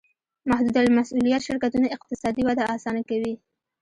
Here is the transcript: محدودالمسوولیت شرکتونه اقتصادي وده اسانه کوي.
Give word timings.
محدودالمسوولیت 0.49 1.41
شرکتونه 1.49 1.87
اقتصادي 1.95 2.43
وده 2.45 2.63
اسانه 2.75 3.01
کوي. 3.09 3.33